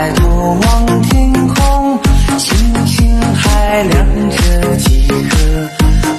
[0.00, 2.00] 抬头望天空，
[2.38, 2.56] 星
[2.86, 4.36] 星还亮着
[4.76, 5.36] 几颗。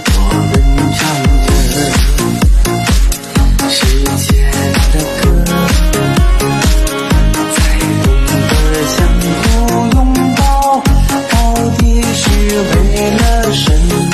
[0.06, 0.18] 我
[0.52, 0.54] 们
[0.94, 1.02] 唱
[1.48, 1.50] 着
[3.72, 3.74] 时
[4.18, 4.30] 间
[4.94, 5.26] 的歌，
[7.56, 7.60] 在
[8.04, 8.06] 懂
[8.54, 8.94] 得相
[9.42, 9.42] 互
[9.96, 9.98] 拥
[10.36, 10.40] 抱，
[11.32, 11.34] 到
[11.80, 11.82] 底
[12.14, 12.22] 是
[12.62, 12.72] 为
[13.18, 13.20] 了
[13.52, 14.11] 什么？